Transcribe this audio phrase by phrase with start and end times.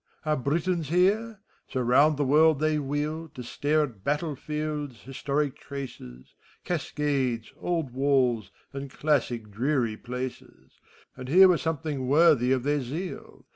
[0.25, 1.37] Are Britons heref
[1.69, 6.33] So round the world they wheel, To stare at battle fields, historic traces.
[6.63, 10.79] Cascades, old walls, and classic dreary places;
[11.15, 13.45] And here were something worthy of their zeal.